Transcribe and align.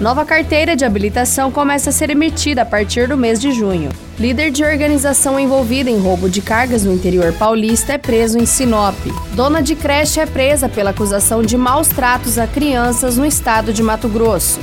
Nova 0.00 0.24
carteira 0.24 0.74
de 0.74 0.82
habilitação 0.82 1.52
começa 1.52 1.90
a 1.90 1.92
ser 1.92 2.08
emitida 2.08 2.62
a 2.62 2.64
partir 2.64 3.06
do 3.06 3.18
mês 3.18 3.38
de 3.38 3.52
junho. 3.52 3.90
Líder 4.18 4.50
de 4.50 4.64
organização 4.64 5.38
envolvida 5.38 5.90
em 5.90 5.98
roubo 5.98 6.26
de 6.26 6.40
cargas 6.40 6.84
no 6.84 6.94
interior 6.94 7.34
paulista 7.34 7.92
é 7.92 7.98
preso 7.98 8.38
em 8.38 8.46
Sinop. 8.46 8.96
Dona 9.34 9.62
de 9.62 9.74
creche 9.76 10.18
é 10.18 10.24
presa 10.24 10.70
pela 10.70 10.88
acusação 10.88 11.42
de 11.42 11.54
maus 11.54 11.88
tratos 11.88 12.38
a 12.38 12.46
crianças 12.46 13.18
no 13.18 13.26
estado 13.26 13.74
de 13.74 13.82
Mato 13.82 14.08
Grosso. 14.08 14.58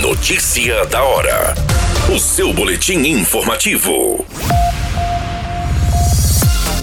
Notícia 0.00 0.86
da 0.86 1.02
hora. 1.02 1.54
O 2.14 2.18
seu 2.20 2.52
boletim 2.52 2.98
informativo. 2.98 4.24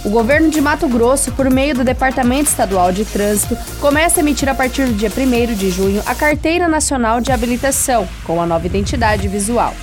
O 0.04 0.10
governo 0.10 0.50
de 0.50 0.60
Mato 0.60 0.88
Grosso, 0.88 1.32
por 1.34 1.48
meio 1.52 1.76
do 1.76 1.84
Departamento 1.84 2.50
Estadual 2.50 2.92
de 2.92 3.06
Trânsito, 3.06 3.56
começa 3.80 4.20
a 4.20 4.22
emitir 4.22 4.50
a 4.50 4.56
partir 4.56 4.88
do 4.88 4.94
dia 4.94 5.12
1 5.16 5.54
de 5.54 5.70
junho 5.70 6.02
a 6.08 6.16
Carteira 6.16 6.68
Nacional 6.68 7.22
de 7.22 7.32
Habilitação, 7.32 8.10
com 8.26 8.42
a 8.42 8.48
nova 8.48 8.66
identidade 8.66 9.28
visual. 9.28 9.76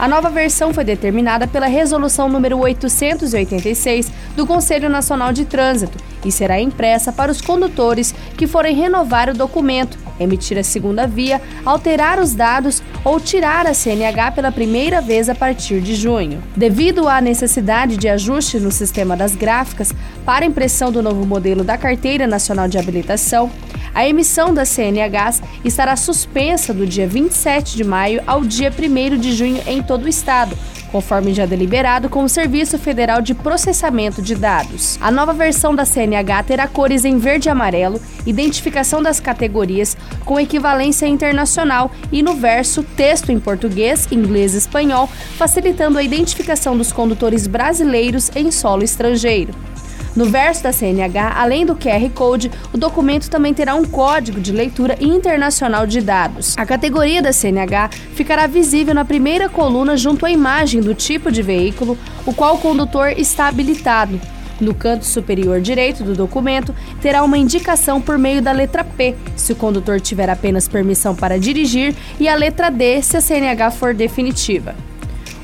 A 0.00 0.08
nova 0.08 0.30
versão 0.30 0.72
foi 0.72 0.82
determinada 0.82 1.46
pela 1.46 1.66
Resolução 1.66 2.26
número 2.26 2.56
886 2.56 4.10
do 4.34 4.46
Conselho 4.46 4.88
Nacional 4.88 5.30
de 5.30 5.44
Trânsito 5.44 5.98
e 6.24 6.32
será 6.32 6.58
impressa 6.58 7.12
para 7.12 7.30
os 7.30 7.42
condutores 7.42 8.14
que 8.34 8.46
forem 8.46 8.74
renovar 8.74 9.28
o 9.28 9.34
documento, 9.34 9.98
emitir 10.18 10.56
a 10.56 10.62
segunda 10.62 11.06
via, 11.06 11.38
alterar 11.66 12.18
os 12.18 12.34
dados 12.34 12.82
ou 13.04 13.20
tirar 13.20 13.66
a 13.66 13.74
CNH 13.74 14.32
pela 14.32 14.50
primeira 14.50 15.02
vez 15.02 15.28
a 15.28 15.34
partir 15.34 15.82
de 15.82 15.94
junho. 15.94 16.42
Devido 16.56 17.06
à 17.06 17.20
necessidade 17.20 17.98
de 17.98 18.08
ajuste 18.08 18.58
no 18.58 18.72
sistema 18.72 19.14
das 19.14 19.34
gráficas 19.34 19.92
para 20.24 20.46
impressão 20.46 20.90
do 20.90 21.02
novo 21.02 21.26
modelo 21.26 21.62
da 21.62 21.76
Carteira 21.76 22.26
Nacional 22.26 22.68
de 22.68 22.78
Habilitação, 22.78 23.50
a 23.94 24.06
emissão 24.06 24.52
das 24.54 24.68
CNHs 24.68 25.42
estará 25.64 25.96
suspensa 25.96 26.72
do 26.72 26.86
dia 26.86 27.06
27 27.06 27.76
de 27.76 27.84
maio 27.84 28.22
ao 28.26 28.42
dia 28.42 28.72
1 28.72 29.18
de 29.18 29.32
junho 29.32 29.62
em 29.66 29.82
todo 29.82 30.04
o 30.04 30.08
estado, 30.08 30.56
conforme 30.90 31.32
já 31.32 31.46
deliberado 31.46 32.08
com 32.08 32.24
o 32.24 32.28
Serviço 32.28 32.78
Federal 32.78 33.20
de 33.20 33.34
Processamento 33.34 34.20
de 34.20 34.34
Dados. 34.34 34.98
A 35.00 35.10
nova 35.10 35.32
versão 35.32 35.74
da 35.74 35.84
CNH 35.84 36.42
terá 36.44 36.68
cores 36.68 37.04
em 37.04 37.18
verde 37.18 37.48
e 37.48 37.50
amarelo, 37.50 38.00
identificação 38.26 39.02
das 39.02 39.20
categorias 39.20 39.96
com 40.24 40.38
equivalência 40.38 41.06
internacional 41.06 41.90
e 42.12 42.22
no 42.22 42.34
verso 42.34 42.82
texto 42.82 43.30
em 43.30 43.38
português, 43.38 44.08
inglês 44.10 44.54
e 44.54 44.58
espanhol, 44.58 45.08
facilitando 45.36 45.98
a 45.98 46.02
identificação 46.02 46.76
dos 46.76 46.92
condutores 46.92 47.46
brasileiros 47.46 48.30
em 48.34 48.50
solo 48.50 48.82
estrangeiro. 48.82 49.69
No 50.14 50.24
verso 50.24 50.64
da 50.64 50.72
CNH, 50.72 51.34
além 51.36 51.64
do 51.64 51.76
QR 51.76 52.10
Code, 52.12 52.50
o 52.72 52.78
documento 52.78 53.30
também 53.30 53.54
terá 53.54 53.74
um 53.74 53.84
código 53.84 54.40
de 54.40 54.50
leitura 54.50 54.96
internacional 55.00 55.86
de 55.86 56.00
dados. 56.00 56.56
A 56.58 56.66
categoria 56.66 57.22
da 57.22 57.32
CNH 57.32 57.90
ficará 58.14 58.46
visível 58.48 58.92
na 58.92 59.04
primeira 59.04 59.48
coluna 59.48 59.96
junto 59.96 60.26
à 60.26 60.30
imagem 60.30 60.80
do 60.80 60.94
tipo 60.94 61.30
de 61.30 61.42
veículo, 61.42 61.96
o 62.26 62.34
qual 62.34 62.56
o 62.56 62.58
condutor 62.58 63.10
está 63.16 63.46
habilitado. 63.46 64.20
No 64.60 64.74
canto 64.74 65.06
superior 65.06 65.60
direito 65.60 66.04
do 66.04 66.14
documento, 66.14 66.74
terá 67.00 67.22
uma 67.22 67.38
indicação 67.38 68.00
por 68.00 68.18
meio 68.18 68.42
da 68.42 68.52
letra 68.52 68.84
P, 68.84 69.14
se 69.34 69.52
o 69.52 69.56
condutor 69.56 70.00
tiver 70.00 70.28
apenas 70.28 70.68
permissão 70.68 71.14
para 71.14 71.38
dirigir, 71.38 71.94
e 72.18 72.28
a 72.28 72.34
letra 72.34 72.68
D, 72.68 73.00
se 73.00 73.16
a 73.16 73.20
CNH 73.20 73.70
for 73.70 73.94
definitiva. 73.94 74.74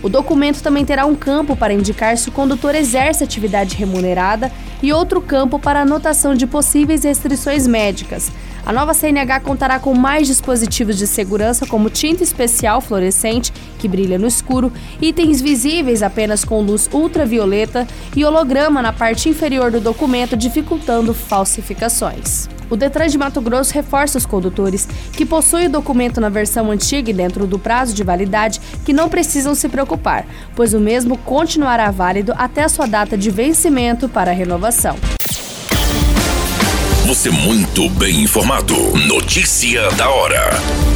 O 0.03 0.09
documento 0.09 0.63
também 0.63 0.85
terá 0.85 1.07
um 1.07 1.15
campo 1.15 1.57
para 1.57 1.73
indicar 1.73 2.17
se 2.17 2.29
o 2.29 2.33
condutor 2.33 2.75
exerce 2.75 3.25
atividade 3.25 3.77
remunerada 3.77 4.53
e 4.83 4.93
outro 4.93 5.21
campo 5.21 5.59
para 5.59 5.81
anotação 5.81 6.35
de 6.35 6.47
possíveis 6.47 7.05
restrições 7.05 7.67
médicas. 7.67 8.31
A 8.65 8.73
nova 8.73 8.93
CNH 8.93 9.41
contará 9.41 9.79
com 9.79 9.95
mais 9.95 10.27
dispositivos 10.27 10.99
de 10.99 11.07
segurança, 11.07 11.67
como 11.67 11.89
tinta 11.89 12.25
especial 12.25 12.81
fluorescente, 12.81 13.53
que 13.79 13.87
brilha 13.87 14.19
no 14.19 14.27
escuro, 14.27 14.73
itens 15.01 15.41
visíveis 15.41 16.03
apenas 16.03 16.45
com 16.45 16.61
luz 16.61 16.91
ultravioleta 16.93 17.87
e 18.15 18.25
holograma 18.25 18.83
na 18.83 18.93
parte 18.93 19.29
inferior 19.29 19.71
do 19.71 19.81
documento, 19.81 20.37
dificultando 20.37 21.15
falsificações. 21.15 22.49
O 22.69 22.77
Detran 22.77 23.07
de 23.07 23.17
Mato 23.17 23.41
Grosso 23.41 23.73
reforça 23.73 24.19
os 24.19 24.27
condutores 24.27 24.89
que 25.13 25.25
possuem 25.25 25.67
o 25.67 25.71
documento 25.71 26.21
na 26.21 26.29
versão 26.29 26.71
antiga 26.71 27.11
e 27.11 27.15
dentro 27.15 27.47
do 27.47 27.59
prazo 27.59 27.95
de 27.95 28.03
validade 28.03 28.61
que 28.85 28.93
não 28.93 29.09
precisam 29.09 29.55
se 29.55 29.69
preocupar, 29.69 30.27
pois 30.55 30.75
o 30.75 30.81
mesmo 30.81 31.17
continuará 31.19 31.91
válido 31.91 32.33
até 32.37 32.65
a 32.65 32.69
sua 32.69 32.87
data 32.87 33.17
de 33.17 33.31
vencimento 33.31 34.09
para 34.09 34.31
a 34.31 34.35
renovação. 34.35 34.97
Você 37.07 37.31
muito 37.31 37.89
bem 37.91 38.23
informado. 38.23 38.75
Notícia 39.07 39.89
da 39.93 40.11
hora 40.11 40.96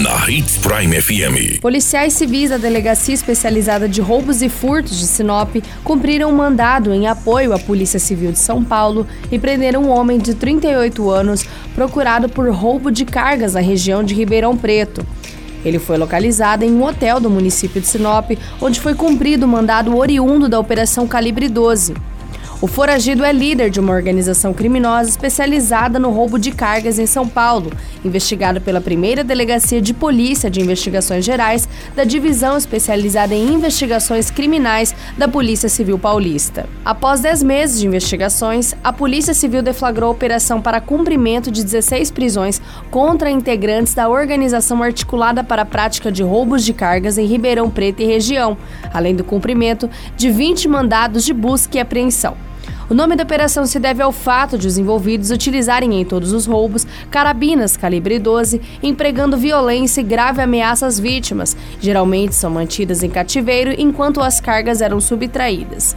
na 0.00 0.30
Hits 0.30 0.56
Prime 0.56 0.98
FM. 0.98 1.60
Policiais 1.60 2.14
civis 2.14 2.48
da 2.48 2.56
Delegacia 2.56 3.12
Especializada 3.12 3.86
de 3.86 4.00
Roubos 4.00 4.40
e 4.40 4.48
Furtos 4.48 4.98
de 4.98 5.06
Sinop 5.06 5.56
cumpriram 5.84 6.30
um 6.30 6.34
mandado 6.34 6.94
em 6.94 7.06
apoio 7.06 7.52
à 7.52 7.58
Polícia 7.58 7.98
Civil 7.98 8.32
de 8.32 8.38
São 8.38 8.64
Paulo 8.64 9.06
e 9.30 9.38
prenderam 9.38 9.82
um 9.84 9.90
homem 9.90 10.18
de 10.18 10.34
38 10.34 11.10
anos 11.10 11.44
procurado 11.74 12.30
por 12.30 12.48
roubo 12.50 12.90
de 12.90 13.04
cargas 13.04 13.52
na 13.52 13.60
região 13.60 14.02
de 14.02 14.14
Ribeirão 14.14 14.56
Preto. 14.56 15.06
Ele 15.62 15.78
foi 15.78 15.98
localizado 15.98 16.64
em 16.64 16.72
um 16.72 16.82
hotel 16.82 17.20
do 17.20 17.28
município 17.28 17.80
de 17.80 17.86
Sinop, 17.86 18.30
onde 18.58 18.80
foi 18.80 18.94
cumprido 18.94 19.44
o 19.44 19.48
mandado 19.48 19.94
oriundo 19.94 20.48
da 20.48 20.58
Operação 20.58 21.06
Calibre 21.06 21.46
12. 21.46 21.94
O 22.62 22.66
foragido 22.66 23.24
é 23.24 23.32
líder 23.32 23.70
de 23.70 23.80
uma 23.80 23.94
organização 23.94 24.52
criminosa 24.52 25.08
especializada 25.08 25.98
no 25.98 26.10
roubo 26.10 26.38
de 26.38 26.50
cargas 26.50 26.98
em 26.98 27.06
São 27.06 27.26
Paulo, 27.26 27.72
investigado 28.04 28.60
pela 28.60 28.82
primeira 28.82 29.24
Delegacia 29.24 29.80
de 29.80 29.94
Polícia 29.94 30.50
de 30.50 30.60
Investigações 30.60 31.24
Gerais 31.24 31.66
da 31.96 32.04
Divisão 32.04 32.58
Especializada 32.58 33.34
em 33.34 33.54
Investigações 33.54 34.30
Criminais 34.30 34.94
da 35.16 35.26
Polícia 35.26 35.70
Civil 35.70 35.98
Paulista. 35.98 36.68
Após 36.84 37.20
10 37.20 37.42
meses 37.44 37.80
de 37.80 37.86
investigações, 37.86 38.74
a 38.84 38.92
Polícia 38.92 39.32
Civil 39.32 39.62
deflagrou 39.62 40.10
operação 40.10 40.60
para 40.60 40.82
cumprimento 40.82 41.50
de 41.50 41.64
16 41.64 42.10
prisões 42.10 42.60
contra 42.90 43.30
integrantes 43.30 43.94
da 43.94 44.06
organização 44.06 44.82
articulada 44.82 45.42
para 45.42 45.62
a 45.62 45.66
prática 45.66 46.12
de 46.12 46.22
roubos 46.22 46.62
de 46.62 46.74
cargas 46.74 47.16
em 47.16 47.24
Ribeirão 47.24 47.70
Preto 47.70 48.02
e 48.02 48.04
região, 48.04 48.58
além 48.92 49.16
do 49.16 49.24
cumprimento 49.24 49.88
de 50.14 50.30
20 50.30 50.68
mandados 50.68 51.24
de 51.24 51.32
busca 51.32 51.78
e 51.78 51.80
apreensão. 51.80 52.49
O 52.90 52.94
nome 52.94 53.14
da 53.14 53.22
operação 53.22 53.66
se 53.66 53.78
deve 53.78 54.02
ao 54.02 54.10
fato 54.10 54.58
de 54.58 54.66
os 54.66 54.76
envolvidos 54.76 55.30
utilizarem 55.30 56.00
em 56.00 56.04
todos 56.04 56.32
os 56.32 56.44
roubos 56.44 56.84
carabinas 57.08 57.76
calibre 57.76 58.18
12, 58.18 58.60
empregando 58.82 59.36
violência 59.36 60.00
e 60.00 60.04
grave 60.04 60.42
ameaça 60.42 60.88
às 60.88 60.98
vítimas. 60.98 61.56
Geralmente 61.80 62.34
são 62.34 62.50
mantidas 62.50 63.04
em 63.04 63.08
cativeiro 63.08 63.72
enquanto 63.78 64.20
as 64.20 64.40
cargas 64.40 64.80
eram 64.80 65.00
subtraídas. 65.00 65.96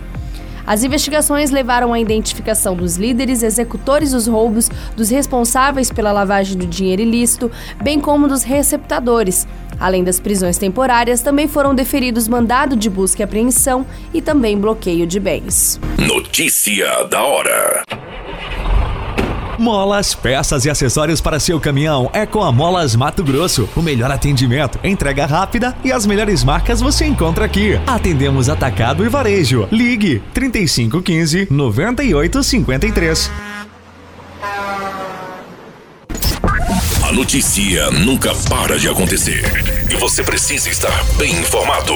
As 0.68 0.84
investigações 0.84 1.50
levaram 1.50 1.94
à 1.94 2.00
identificação 2.00 2.76
dos 2.76 2.96
líderes 2.96 3.42
executores 3.42 4.12
dos 4.12 4.28
roubos, 4.28 4.70
dos 4.96 5.10
responsáveis 5.10 5.92
pela 5.92 6.12
lavagem 6.12 6.56
do 6.56 6.68
dinheiro 6.68 7.02
ilícito, 7.02 7.52
bem 7.84 8.00
como 8.00 8.28
dos 8.28 8.44
receptadores. 8.44 9.48
Além 9.80 10.04
das 10.04 10.20
prisões 10.20 10.58
temporárias, 10.58 11.22
também 11.22 11.48
foram 11.48 11.76
deferidos 11.76 12.28
mandado 12.28 12.76
de 12.76 12.90
busca 12.90 13.22
e 13.22 13.24
apreensão 13.24 13.86
e 14.14 14.22
também 14.22 14.58
bloqueio 14.58 15.06
de 15.06 15.20
bens. 15.20 15.80
Notícia 15.98 17.04
da 17.06 17.24
hora. 17.24 17.84
Molas, 19.58 20.16
peças 20.16 20.66
e 20.66 20.70
acessórios 20.70 21.22
para 21.22 21.40
seu 21.40 21.60
caminhão 21.60 22.10
é 22.12 22.26
com 22.26 22.44
a 22.44 22.52
Molas 22.52 22.96
Mato 22.96 23.24
Grosso. 23.24 23.70
O 23.76 23.82
melhor 23.82 24.12
atendimento, 24.12 24.80
entrega 24.84 25.26
rápida 25.26 25.76
e 25.84 25.92
as 25.92 26.06
melhores 26.06 26.44
marcas 26.44 26.82
você 26.82 27.06
encontra 27.06 27.46
aqui. 27.46 27.80
Atendemos 27.86 28.50
atacado 28.50 29.06
e 29.06 29.10
varejo. 29.10 29.68
Ligue 29.72 30.22
3515 30.34 31.48
9853. 31.50 33.32
Notícia 37.14 37.92
nunca 37.92 38.32
para 38.50 38.80
de 38.80 38.90
acontecer 38.90 39.44
e 39.88 39.96
você 39.98 40.24
precisa 40.24 40.68
estar 40.68 40.92
bem 41.16 41.32
informado. 41.32 41.94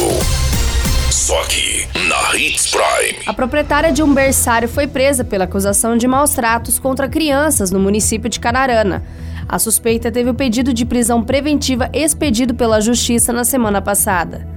Só 1.09 1.41
aqui, 1.41 1.87
na 2.07 2.37
Hits 2.37 2.67
Prime. 2.69 3.23
A 3.25 3.33
proprietária 3.33 3.91
de 3.91 4.03
um 4.03 4.13
berçário 4.13 4.69
foi 4.69 4.85
presa 4.85 5.23
pela 5.23 5.45
acusação 5.45 5.97
de 5.97 6.07
maus 6.07 6.35
tratos 6.35 6.77
contra 6.77 7.09
crianças 7.09 7.71
no 7.71 7.79
município 7.79 8.29
de 8.29 8.39
Canarana. 8.39 9.03
A 9.49 9.57
suspeita 9.57 10.11
teve 10.11 10.29
o 10.29 10.35
pedido 10.35 10.71
de 10.71 10.85
prisão 10.85 11.23
preventiva 11.23 11.89
expedido 11.93 12.53
pela 12.53 12.79
Justiça 12.79 13.33
na 13.33 13.43
semana 13.43 13.81
passada. 13.81 14.47